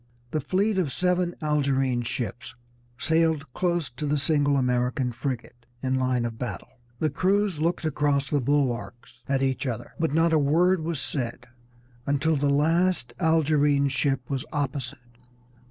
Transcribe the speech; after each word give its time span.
The 0.31 0.41
fleet 0.41 0.79
of 0.79 0.91
seven 0.91 1.35
Algerine 1.43 2.01
ships 2.01 2.55
sailed 2.97 3.53
close 3.53 3.87
to 3.91 4.07
the 4.07 4.17
single 4.17 4.57
American 4.57 5.11
frigate 5.11 5.67
in 5.83 5.93
line 5.93 6.25
of 6.25 6.39
battle. 6.39 6.79
The 6.97 7.11
crews 7.11 7.61
looked 7.61 7.85
across 7.85 8.27
the 8.27 8.41
bulwarks 8.41 9.21
at 9.29 9.43
each 9.43 9.67
other, 9.67 9.93
but 9.99 10.11
not 10.11 10.33
a 10.33 10.39
word 10.39 10.79
was 10.81 10.99
said 10.99 11.45
until 12.07 12.35
the 12.35 12.49
last 12.49 13.13
Algerine 13.19 13.89
ship 13.89 14.27
was 14.27 14.43
opposite. 14.51 15.19